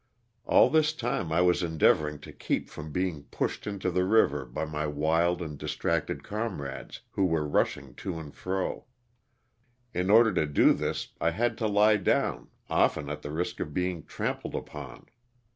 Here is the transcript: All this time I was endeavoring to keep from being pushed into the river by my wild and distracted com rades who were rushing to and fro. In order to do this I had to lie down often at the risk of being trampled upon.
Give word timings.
All 0.45 0.71
this 0.71 0.93
time 0.93 1.31
I 1.31 1.41
was 1.41 1.61
endeavoring 1.61 2.17
to 2.21 2.31
keep 2.33 2.71
from 2.71 2.91
being 2.91 3.25
pushed 3.25 3.67
into 3.67 3.91
the 3.91 4.03
river 4.03 4.45
by 4.45 4.65
my 4.65 4.87
wild 4.87 5.43
and 5.43 5.59
distracted 5.59 6.23
com 6.23 6.59
rades 6.59 7.01
who 7.11 7.23
were 7.27 7.47
rushing 7.47 7.93
to 8.01 8.17
and 8.17 8.33
fro. 8.33 8.85
In 9.93 10.09
order 10.09 10.33
to 10.33 10.47
do 10.47 10.73
this 10.73 11.09
I 11.21 11.29
had 11.29 11.55
to 11.59 11.67
lie 11.67 11.97
down 11.97 12.47
often 12.67 13.11
at 13.11 13.21
the 13.21 13.29
risk 13.31 13.59
of 13.59 13.75
being 13.75 14.03
trampled 14.03 14.55
upon. 14.55 15.05